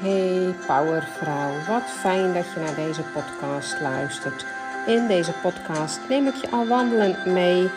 [0.00, 4.46] Hey Powervrouw, wat fijn dat je naar deze podcast luistert.
[4.86, 7.70] In deze podcast neem ik je al wandelend mee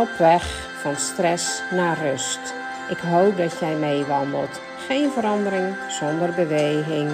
[0.00, 0.44] op weg
[0.80, 2.54] van stress naar rust.
[2.90, 4.60] Ik hoop dat jij meewandelt.
[4.86, 7.10] Geen verandering zonder beweging.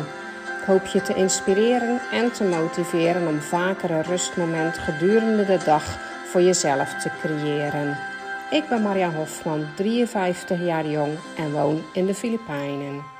[0.61, 5.98] Ik hoop je te inspireren en te motiveren om vaker een rustmoment gedurende de dag
[6.24, 7.96] voor jezelf te creëren.
[8.50, 13.13] Ik ben Maria Hofman, 53 jaar jong en woon in de Filipijnen.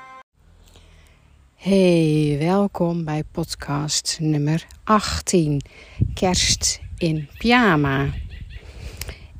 [1.65, 5.61] Hey, welkom bij podcast nummer 18,
[6.13, 8.09] Kerst in Pyjama.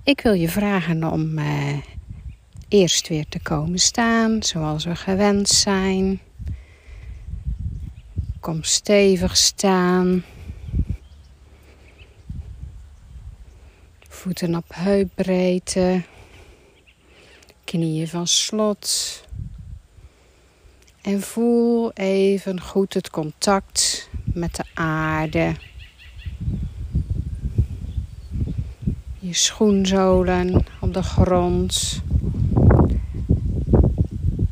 [0.03, 1.77] Ik wil je vragen om eh,
[2.67, 6.21] eerst weer te komen staan zoals we gewend zijn.
[8.39, 10.23] Kom stevig staan.
[14.09, 16.01] Voeten op heupbreedte.
[17.63, 19.23] Knieën van slot.
[21.05, 25.55] En voel even goed het contact met de aarde.
[29.19, 32.01] Je schoenzolen op de grond.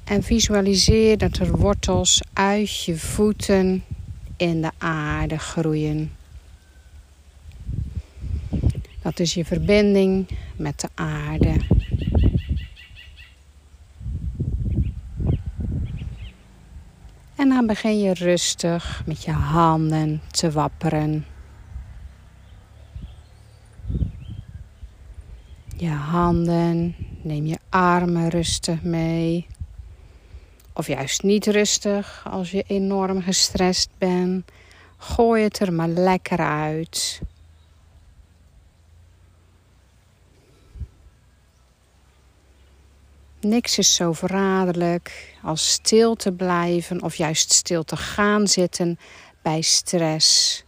[0.04, 3.84] En visualiseer dat er wortels uit je voeten
[4.38, 6.12] in de aarde groeien.
[9.02, 11.83] Dat is je verbinding met de aarde.
[17.44, 21.26] En dan begin je rustig met je handen te wapperen.
[25.78, 29.48] Je handen, neem je armen rustig mee.
[30.74, 34.52] Of juist niet rustig als je enorm gestrest bent.
[34.98, 37.22] Gooi het er maar lekker uit.
[43.44, 49.00] Niks is zo verraderlijk als stil te blijven of juist stil te gaan zitten
[49.42, 50.64] bij stress.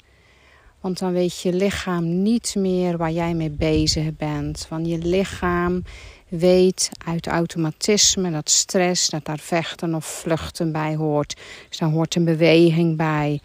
[0.81, 4.65] Want dan weet je lichaam niet meer waar jij mee bezig bent.
[4.69, 5.83] Want je lichaam
[6.27, 11.35] weet uit automatisme dat stress, dat daar vechten of vluchten bij hoort.
[11.69, 13.39] Dus dan hoort een beweging bij.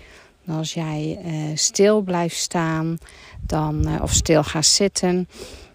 [0.47, 2.99] als jij uh, stil blijft staan
[3.41, 5.29] dan, uh, of stil gaat zitten,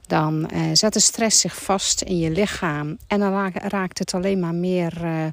[0.07, 2.97] dan uh, zet de stress zich vast in je lichaam.
[3.07, 5.25] En dan raakt het alleen maar meer uh,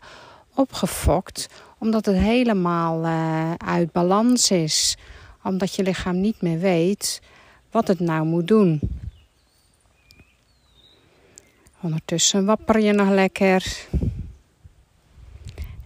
[0.55, 4.97] opgefokt, omdat het helemaal uh, uit balans is.
[5.43, 7.21] Omdat je lichaam niet meer weet
[7.71, 8.81] wat het nou moet doen.
[11.81, 13.87] Ondertussen wapper je nog lekker.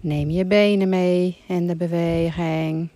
[0.00, 2.88] Neem je benen mee in de beweging.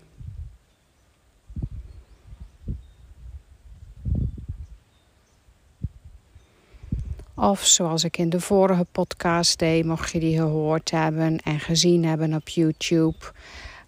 [7.40, 12.04] Of zoals ik in de vorige podcast deed, mocht je die gehoord hebben en gezien
[12.04, 13.16] hebben op YouTube,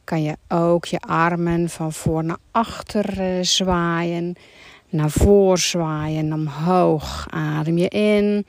[0.04, 4.34] kan je ook je armen van voor naar achter zwaaien,
[4.88, 7.26] naar voor zwaaien, omhoog.
[7.30, 8.46] Adem je in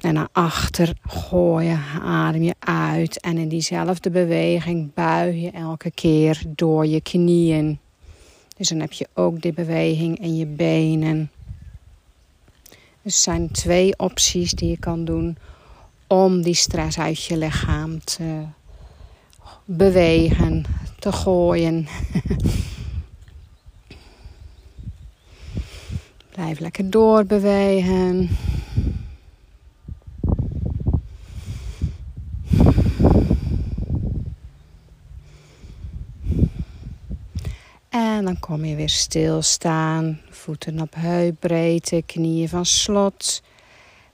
[0.00, 3.20] en naar achter gooien, adem je uit.
[3.20, 7.78] En in diezelfde beweging buig je elke keer door je knieën.
[8.56, 11.30] Dus dan heb je ook die beweging in je benen.
[13.04, 15.36] Dus er zijn twee opties die je kan doen
[16.06, 18.42] om die stress uit je lichaam te
[19.64, 20.64] bewegen,
[20.98, 21.86] te gooien.
[26.34, 28.36] Blijf lekker doorbewegen.
[37.94, 40.20] En dan kom je weer stilstaan.
[40.30, 43.42] Voeten op heupbreedte, knieën van slot.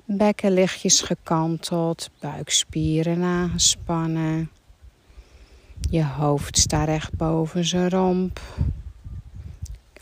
[0.05, 4.51] Bekken lichtjes gekanteld, buikspieren aangespannen.
[5.91, 8.41] Je hoofd staat recht boven zijn romp.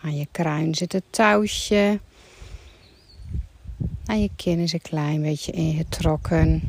[0.00, 2.00] Aan je kruin zit het touwtje.
[4.06, 6.68] En je kin is een klein beetje ingetrokken.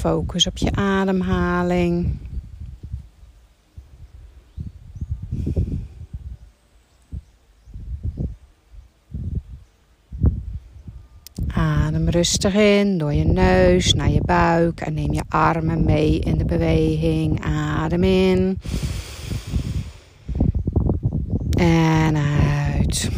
[0.00, 2.16] Focus op je ademhaling.
[11.48, 16.38] Adem rustig in door je neus naar je buik en neem je armen mee in
[16.38, 17.44] de beweging.
[17.44, 18.58] Adem in.
[21.50, 23.10] En uit.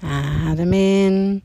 [0.00, 1.42] Adem in.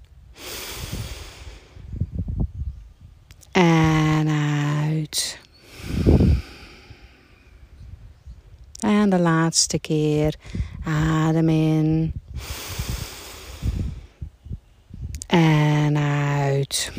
[9.10, 10.36] de laatste keer.
[10.86, 12.14] Adem in.
[15.28, 16.92] En uit.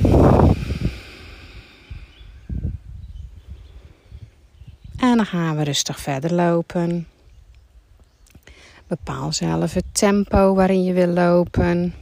[4.96, 7.06] En dan gaan we rustig verder lopen.
[8.86, 11.94] Bepaal zelf het tempo waarin je wil lopen.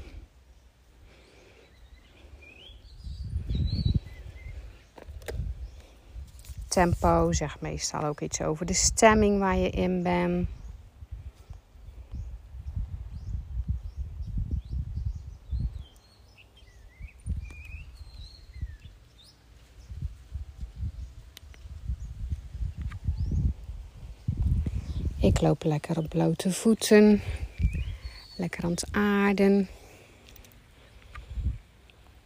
[6.77, 10.49] Tempo zegt meestal ook iets over de stemming waar je in bent.
[25.17, 27.23] Ik loop lekker op blote voeten.
[28.37, 29.69] Lekker aan het aarden.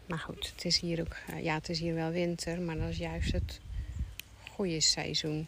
[0.07, 2.89] Maar goed, het is hier ook, eh, ja, het is hier wel winter, maar dat
[2.89, 3.61] is juist het
[4.61, 5.47] goede seizoen.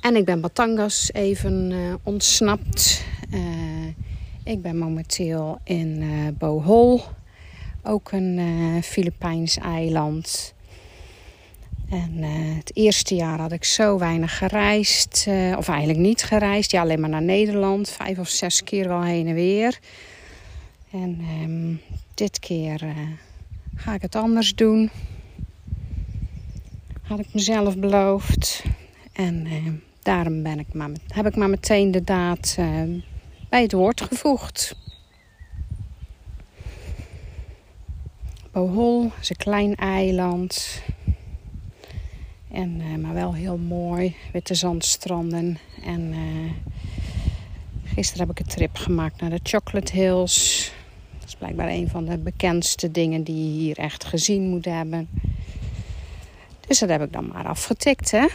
[0.00, 3.04] En ik ben Batangas even uh, ontsnapt.
[3.30, 3.86] Uh,
[4.44, 7.00] ik ben momenteel in uh, Bohol,
[7.82, 10.54] ook een Filipijns eiland.
[11.90, 12.22] En
[12.56, 15.26] het eerste jaar had ik zo weinig gereisd.
[15.56, 16.70] Of eigenlijk niet gereisd.
[16.70, 17.88] Ja, alleen maar naar Nederland.
[17.88, 19.78] Vijf of zes keer wel heen en weer.
[20.90, 21.80] En um,
[22.14, 22.80] dit keer
[23.76, 24.90] ga ik het anders doen.
[27.08, 28.64] Had ik mezelf beloofd.
[29.12, 29.46] En
[30.02, 32.56] daarom ben ik maar, heb ik maar meteen de daad
[33.48, 34.76] bij het woord gevoegd.
[38.52, 40.82] Bohol is een klein eiland.
[42.50, 44.16] En, uh, maar wel heel mooi.
[44.32, 45.58] Witte zandstranden.
[45.84, 46.14] En
[47.84, 50.70] gisteren heb ik een trip gemaakt naar de Chocolate Hills.
[51.18, 55.08] Dat is blijkbaar een van de bekendste dingen die je hier echt gezien moet hebben.
[56.68, 58.26] Dus dat heb ik dan maar afgetikt, hè.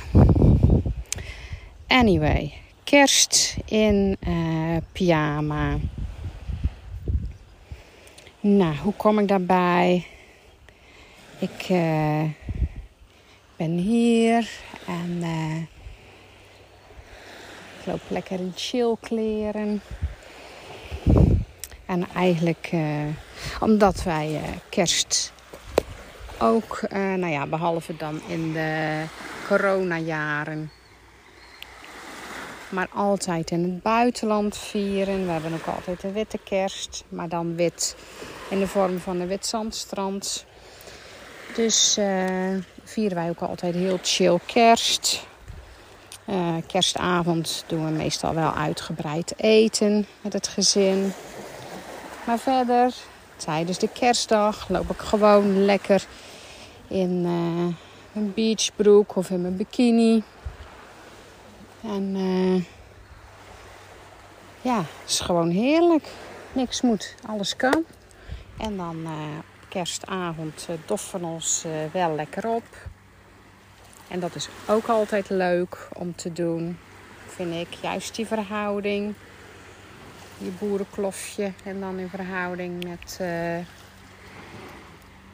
[1.87, 2.53] Anyway,
[2.83, 5.77] kerst in uh, pyjama.
[8.39, 10.05] Nou, hoe kom ik daarbij?
[11.39, 11.67] Ik
[13.55, 14.49] ben hier
[14.87, 15.57] en uh,
[17.79, 19.81] ik loop lekker in chill kleren.
[21.85, 22.71] En eigenlijk
[23.59, 24.39] omdat wij
[24.69, 25.33] kerst
[26.39, 29.03] ook, nou ja, behalve dan in de
[29.47, 30.71] coronajaren,
[32.69, 35.25] maar altijd in het buitenland vieren.
[35.25, 37.95] We hebben ook altijd een witte kerst, maar dan wit
[38.49, 40.45] in de vorm van een wit zandstrand.
[41.55, 41.93] Dus
[42.83, 45.25] vieren wij ook altijd heel chill kerst.
[46.29, 51.13] Uh, kerstavond doen we meestal wel uitgebreid eten met het gezin.
[52.25, 52.93] Maar verder,
[53.43, 56.05] tijdens de kerstdag, loop ik gewoon lekker
[56.87, 57.75] in uh,
[58.13, 60.23] een beachbroek of in mijn bikini.
[61.81, 62.63] En uh,
[64.61, 66.07] ja, het is gewoon heerlijk.
[66.51, 67.83] Niks moet, alles kan.
[68.57, 69.07] En dan
[69.69, 72.63] kerstavond uh, doffen ons wel lekker op.
[74.07, 76.77] En dat is ook altijd leuk om te doen,
[77.27, 77.73] vind ik.
[77.81, 79.13] Juist die verhouding.
[80.43, 83.27] Je boerenklofje en dan in verhouding met uh,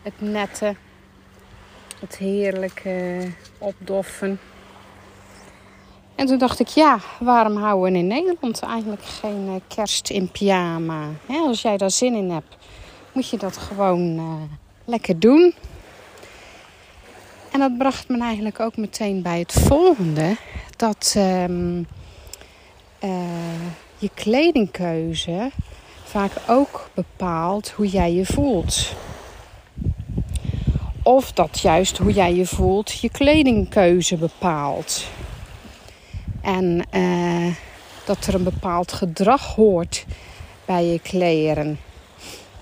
[0.02, 0.76] het nette.
[2.00, 3.28] Het heerlijke
[3.58, 4.40] opdoffen.
[6.16, 11.08] En toen dacht ik, ja, waarom houden we in Nederland eigenlijk geen kerst in pyjama?
[11.28, 12.58] als jij daar zin in hebt,
[13.12, 14.34] moet je dat gewoon uh,
[14.86, 15.54] lekker doen.
[17.52, 20.36] En dat bracht me eigenlijk ook meteen bij het volgende.
[20.76, 21.88] Dat um,
[24.00, 25.52] je kledingkeuze
[26.04, 28.96] vaak ook bepaalt hoe jij je voelt.
[31.04, 35.06] Of dat juist hoe jij je voelt je kledingkeuze bepaalt.
[36.42, 37.56] En uh,
[38.06, 40.06] dat er een bepaald gedrag hoort
[40.66, 41.80] bij je kleren.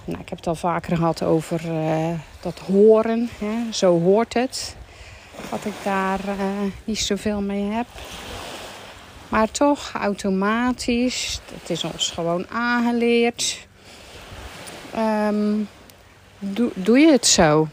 [0.05, 2.09] Nou, ik heb het al vaker gehad over uh,
[2.41, 3.29] dat horen.
[3.39, 3.71] Hè?
[3.71, 4.75] Zo hoort het.
[5.49, 6.35] Wat ik daar uh,
[6.83, 7.87] niet zoveel mee heb.
[9.29, 11.41] Maar toch, automatisch.
[11.61, 13.67] Het is ons gewoon aangeleerd.
[14.97, 15.69] Um,
[16.39, 17.67] doe, doe je het zo?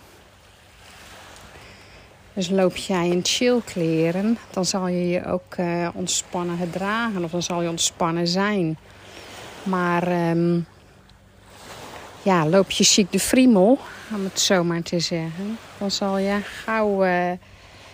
[2.32, 7.24] Dus loop jij in chillkleren, dan zal je je ook uh, ontspannen gedragen.
[7.24, 8.78] Of dan zal je ontspannen zijn.
[9.62, 10.28] Maar...
[10.30, 10.66] Um,
[12.24, 13.78] ja, loop je ziek de friemel,
[14.14, 17.30] om het zo maar te zeggen, dan zal je gauw, uh,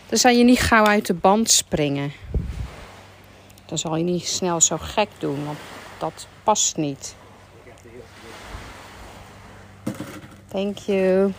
[0.08, 2.12] dan zal je niet gauw uit de band springen.
[3.70, 5.58] Dan zal je niet snel zo gek doen, want
[5.98, 7.14] dat past niet.
[10.48, 11.32] Thank you.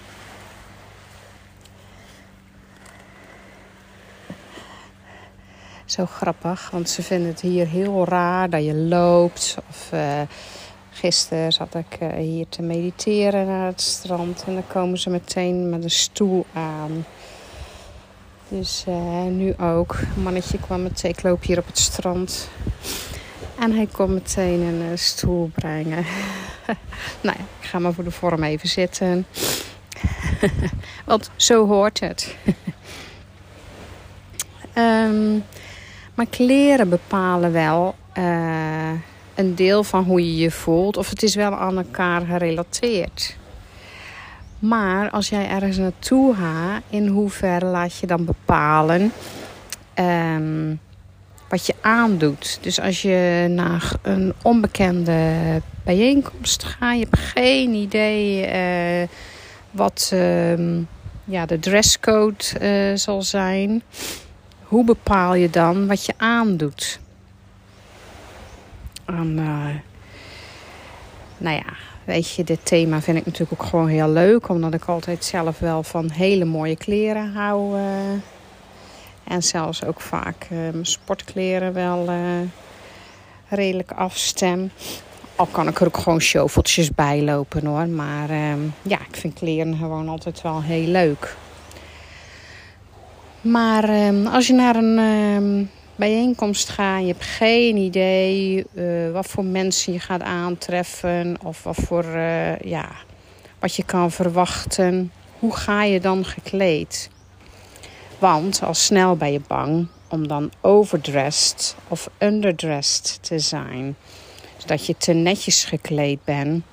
[5.85, 9.57] Zo grappig, want ze vinden het hier heel raar dat je loopt.
[9.69, 10.21] Of uh,
[10.91, 15.69] gisteren zat ik uh, hier te mediteren naar het strand en dan komen ze meteen
[15.69, 17.05] met een stoel aan.
[18.51, 19.95] Dus uh, nu ook.
[20.23, 22.49] Mannetje kwam meteen, ik loop hier op het strand.
[23.59, 26.05] En hij kon meteen een stoel brengen.
[27.23, 29.25] nou ja, ik ga maar voor de vorm even zitten.
[31.05, 32.35] Want zo hoort het.
[34.77, 35.43] um,
[36.15, 38.91] maar kleren bepalen wel uh,
[39.35, 40.97] een deel van hoe je je voelt.
[40.97, 43.37] Of het is wel aan elkaar gerelateerd.
[44.61, 49.11] Maar als jij ergens naartoe gaat, in hoeverre laat je dan bepalen
[49.95, 50.79] um,
[51.49, 52.57] wat je aandoet.
[52.61, 55.33] Dus als je naar een onbekende
[55.83, 59.07] bijeenkomst gaat, je hebt geen idee uh,
[59.71, 60.77] wat uh,
[61.23, 63.83] ja, de dresscode uh, zal zijn.
[64.63, 66.99] Hoe bepaal je dan wat je aandoet?
[69.05, 69.33] En,
[71.37, 71.73] nou ja,
[72.03, 74.49] weet je, dit thema vind ik natuurlijk ook gewoon heel leuk.
[74.49, 77.77] Omdat ik altijd zelf wel van hele mooie kleren hou.
[77.77, 77.83] Uh,
[79.23, 82.15] en zelfs ook vaak uh, mijn sportkleren wel uh,
[83.49, 84.71] redelijk afstem.
[85.35, 87.87] Al kan ik er ook gewoon shoveltjes bij lopen hoor.
[87.87, 88.29] Maar
[88.81, 91.35] ja, ik vind kleren gewoon altijd wel heel leuk.
[93.41, 93.89] Maar
[94.31, 95.69] als je naar een
[96.01, 97.05] bijeenkomst gaan.
[97.05, 102.59] Je hebt geen idee uh, wat voor mensen je gaat aantreffen of wat voor uh,
[102.59, 102.91] ja,
[103.59, 105.11] wat je kan verwachten.
[105.39, 107.09] Hoe ga je dan gekleed?
[108.19, 113.95] Want al snel ben je bang om dan overdressed of underdressed te zijn.
[114.55, 116.63] Dus dat je te netjes gekleed bent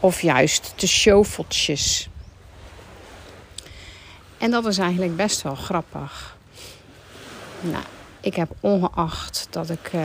[0.00, 2.08] of juist te shoveltjes.
[4.38, 6.36] En dat is eigenlijk best wel grappig.
[7.60, 7.84] Nou,
[8.24, 10.02] ik heb ongeacht dat ik uh,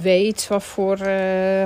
[0.00, 1.64] weet wat voor uh,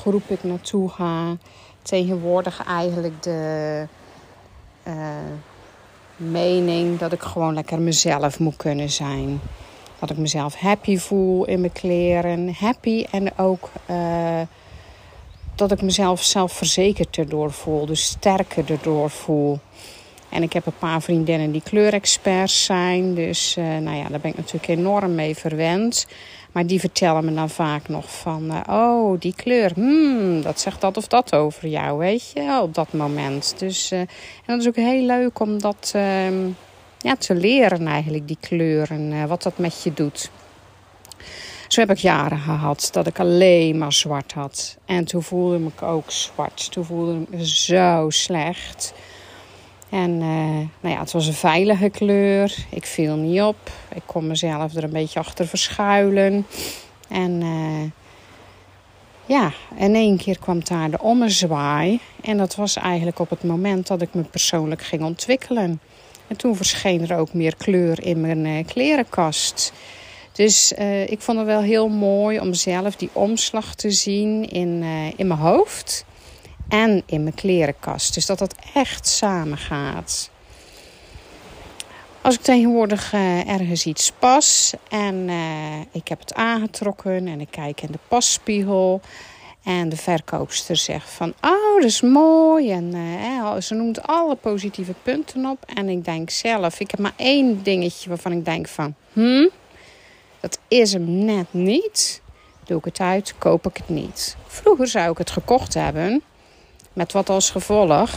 [0.00, 1.36] groep ik naartoe ga,
[1.82, 3.86] tegenwoordig eigenlijk de
[4.86, 4.94] uh,
[6.16, 9.40] mening dat ik gewoon lekker mezelf moet kunnen zijn.
[9.98, 12.54] Dat ik mezelf happy voel in mijn kleren.
[12.58, 13.70] Happy en ook
[15.54, 17.86] dat ik mezelf zelfverzekerd erdoor voel.
[17.86, 19.58] Dus sterker erdoor voel.
[20.28, 23.14] En ik heb een paar vriendinnen die kleurexperts zijn.
[23.14, 26.06] Dus uh, nou ja, daar ben ik natuurlijk enorm mee verwend.
[26.52, 28.44] Maar die vertellen me dan vaak nog van...
[28.50, 32.74] Uh, oh, die kleur, hmm, dat zegt dat of dat over jou, weet je, op
[32.74, 33.54] dat moment.
[33.58, 34.08] Dus uh, en
[34.46, 36.48] dat is ook heel leuk om dat ehm,
[36.98, 39.28] ja, te leren eigenlijk, die kleuren.
[39.28, 40.30] wat dat met je doet.
[41.68, 44.78] Zo heb ik jaren gehad dat ik alleen maar zwart had.
[44.84, 46.72] En toen voelde ik me ook zwart.
[46.72, 48.94] Toen voelde ik me zo slecht...
[49.90, 52.56] En uh, nou ja, het was een veilige kleur.
[52.70, 53.70] Ik viel niet op.
[53.94, 56.46] Ik kon mezelf er een beetje achter verschuilen.
[57.08, 57.90] En uh,
[59.26, 62.00] ja, in één keer kwam daar de ommezwaai.
[62.20, 65.80] En dat was eigenlijk op het moment dat ik me persoonlijk ging ontwikkelen.
[66.26, 69.72] En toen verscheen er ook meer kleur in mijn uh, klerenkast.
[70.32, 70.72] Dus
[71.06, 74.82] ik vond het wel heel mooi om zelf die omslag te zien in,
[75.16, 76.04] in mijn hoofd
[76.68, 78.14] en in mijn klerenkast.
[78.14, 80.30] Dus dat dat echt samen gaat.
[82.20, 87.50] Als ik tegenwoordig uh, ergens iets pas en uh, ik heb het aangetrokken en ik
[87.50, 89.00] kijk in de passpiegel.
[89.64, 92.70] En de verkoopster zegt van, oh, dat is mooi.
[92.70, 95.64] En uh, ze noemt alle positieve punten op.
[95.74, 99.48] En ik denk zelf, ik heb maar één dingetje waarvan ik denk van, hm,
[100.40, 102.22] dat is hem net niet.
[102.64, 104.36] Doe ik het uit, koop ik het niet.
[104.46, 106.22] Vroeger zou ik het gekocht hebben.
[106.98, 108.10] Met wat als gevolg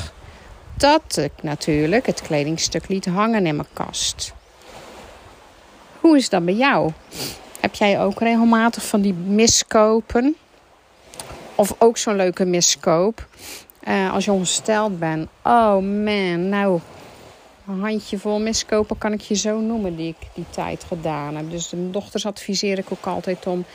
[0.78, 4.34] dat ik natuurlijk het kledingstuk liet hangen in mijn kast.
[6.00, 6.92] Hoe is dat bij jou?
[7.60, 10.36] Heb jij ook regelmatig van die miskopen?
[11.56, 13.28] Of ook zo'n leuke miskoop?
[13.88, 15.30] Uh, als je ongesteld bent.
[15.44, 16.80] Oh man, nou,
[17.68, 21.52] een handjevol miskopen kan ik je zo noemen die ik die tijd gedaan heb.
[21.52, 23.66] Dus de dochters adviseer ik ook altijd om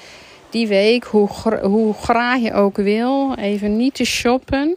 [0.51, 1.29] die week, hoe,
[1.63, 4.77] hoe graag je ook wil, even niet te shoppen.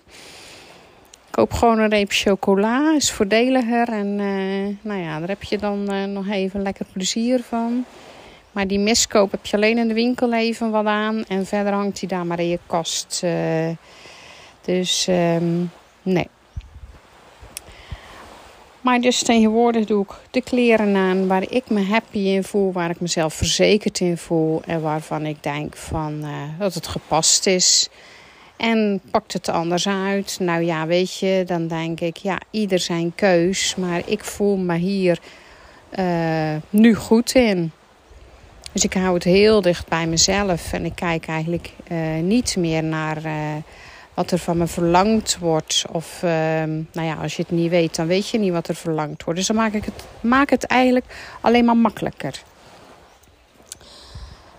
[1.30, 3.90] Koop gewoon een reep chocola, is voordeliger.
[3.90, 7.86] En uh, nou ja, daar heb je dan uh, nog even lekker plezier van.
[8.52, 11.24] Maar die miskoop heb je alleen in de winkel even wat aan.
[11.28, 13.22] En verder hangt hij daar maar in je kast.
[13.24, 13.70] Uh,
[14.62, 15.72] dus um,
[16.02, 16.28] nee.
[18.82, 22.90] Maar dus tegenwoordig doe ik de kleren aan waar ik me happy in voel, waar
[22.90, 27.90] ik mezelf verzekerd in voel en waarvan ik denk van, uh, dat het gepast is.
[28.58, 30.38] En pakt het anders uit.
[30.40, 33.76] Nou ja, weet je, dan denk ik, ja, ieder zijn keus.
[33.76, 35.20] Maar ik voel me hier
[36.00, 37.72] uh, nu goed in.
[38.72, 42.84] Dus ik hou het heel dicht bij mezelf en ik kijk eigenlijk uh, niet meer
[42.84, 43.22] naar
[44.20, 45.86] wat er van me verlangd wordt.
[45.92, 46.32] Of uh,
[46.92, 49.40] nou ja, als je het niet weet, dan weet je niet wat er verlangd wordt.
[49.40, 51.06] Dus dan maak ik het, maak het eigenlijk
[51.42, 52.42] alleen maar makkelijker.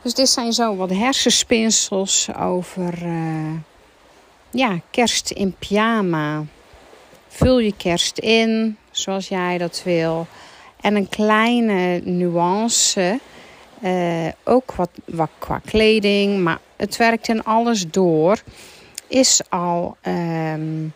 [0.03, 2.99] Dus dit zijn zo wat hersenspinsels over
[4.51, 6.45] ja, kerst in pyjama.
[7.29, 10.27] Vul je kerst in zoals jij dat wil.
[10.81, 13.21] En een kleine nuance,
[13.83, 18.43] uh, ook wat, wat qua kleding, maar het werkt in alles door,
[19.11, 20.93] is al um,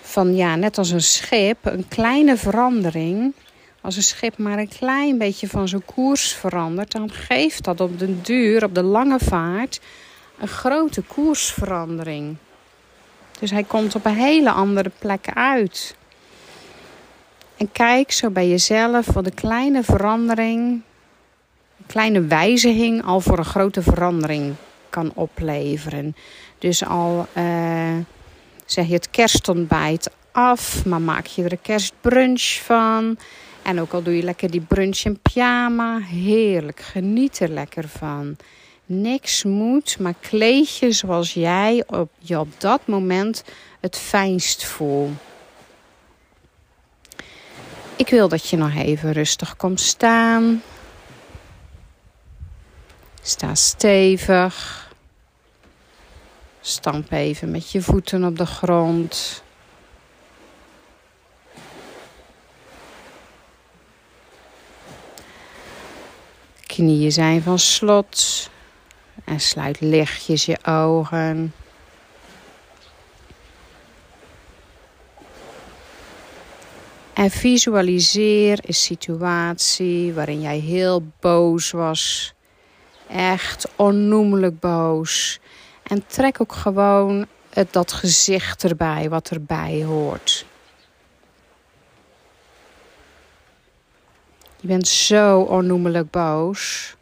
[0.00, 3.32] van ja, net als een schip, een kleine verandering.
[3.80, 7.98] Als een schip maar een klein beetje van zijn koers verandert, dan geeft dat op
[7.98, 9.80] de duur, op de lange vaart,
[10.38, 12.36] een grote koersverandering.
[13.38, 15.96] Dus hij komt op een hele andere plek uit.
[17.56, 20.82] En kijk zo bij jezelf wat een kleine verandering,
[21.78, 24.54] een kleine wijziging al voor een grote verandering
[24.92, 26.16] kan opleveren.
[26.58, 27.96] Dus al uh,
[28.66, 33.16] zeg je het kerstontbijt af, maar maak je er een kerstbrunch van.
[33.62, 38.36] En ook al doe je lekker die brunch in pyjama, heerlijk, geniet er lekker van.
[38.86, 43.44] Niks moet, maar kleed je zoals jij op, je op dat moment
[43.80, 45.12] het fijnst voelt.
[47.96, 50.62] Ik wil dat je nog even rustig komt staan.
[53.24, 54.90] Sta stevig.
[56.60, 59.42] Stamp even met je voeten op de grond.
[66.66, 68.50] Knieën zijn van slot.
[69.24, 71.54] En sluit lichtjes je ogen.
[77.12, 82.34] En visualiseer een situatie waarin jij heel boos was.
[83.12, 85.40] Echt onnoemelijk boos.
[85.82, 90.46] En trek ook gewoon het, dat gezicht erbij, wat erbij hoort.
[94.60, 96.94] Je bent zo onnoemelijk boos.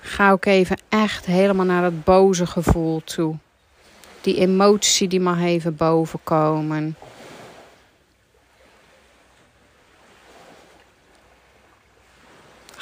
[0.00, 3.36] Ga ook even echt helemaal naar het boze gevoel toe.
[4.20, 6.96] Die emotie die mag even bovenkomen.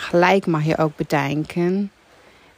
[0.08, 1.92] Gelijk mag je ook bedenken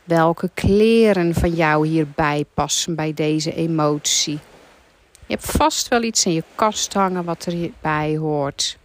[0.05, 4.39] welke kleren van jou hierbij passen bij deze emotie.
[5.27, 8.79] Je hebt vast wel iets in je kast hangen wat erbij hoort.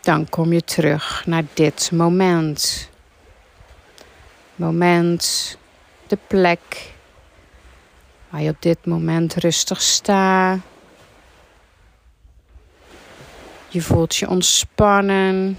[0.00, 2.88] Dan kom je terug naar dit moment.
[4.54, 5.56] Moment,
[6.06, 6.92] de plek
[8.30, 10.58] waar je op dit moment rustig staat.
[13.68, 15.58] Je voelt je ontspannen.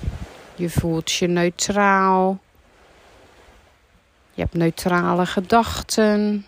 [0.56, 2.40] Je voelt je neutraal.
[4.34, 6.46] Je hebt neutrale gedachten.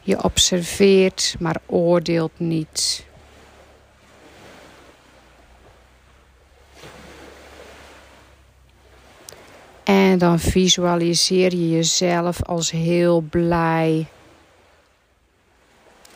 [0.00, 3.06] Je observeert, maar oordeelt niet.
[10.12, 14.06] En dan visualiseer je jezelf als heel blij.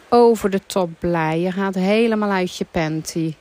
[0.08, 1.40] Over de top blij.
[1.40, 3.34] Je gaat helemaal uit je panty.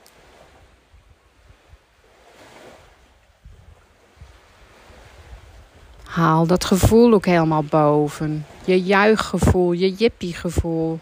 [6.03, 8.45] Haal dat gevoel ook helemaal boven.
[8.65, 10.99] Je juichgevoel, je jippiegevoel.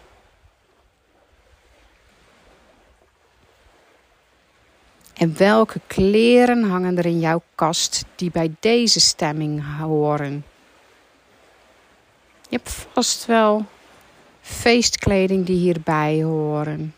[5.24, 10.44] En welke kleren hangen er in jouw kast die bij deze stemming horen?
[12.48, 13.64] Je hebt vast wel
[14.40, 16.94] feestkleding die hierbij horen.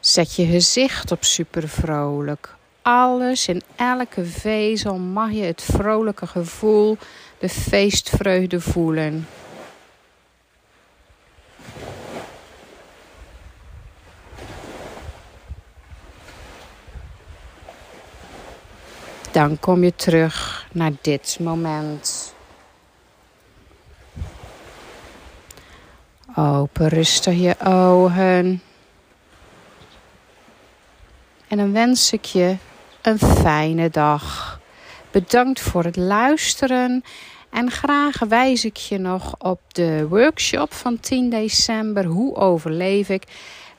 [0.00, 2.54] Zet je gezicht op super vrolijk.
[2.82, 6.98] Alles in elke vezel mag je het vrolijke gevoel,
[7.38, 9.26] de feestvreugde voelen.
[19.32, 22.34] Dan kom je terug naar dit moment.
[26.34, 28.62] Open rustig je ogen.
[31.48, 32.56] En dan wens ik je
[33.02, 34.60] een fijne dag.
[35.10, 37.04] Bedankt voor het luisteren
[37.50, 42.04] En graag wijs ik je nog op de workshop van 10 december.
[42.04, 43.22] Hoe overleef ik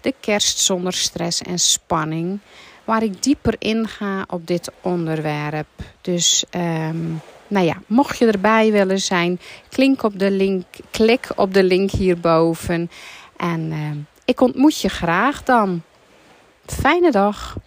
[0.01, 2.39] de kerst zonder stress en spanning?
[2.83, 5.67] Waar ik dieper inga op dit onderwerp.
[6.01, 11.53] Dus um, nou ja, mocht je erbij willen zijn, klik op de link, klik op
[11.53, 12.91] de link hierboven.
[13.37, 13.91] En uh,
[14.25, 15.81] ik ontmoet je graag dan.
[16.65, 17.57] Fijne dag.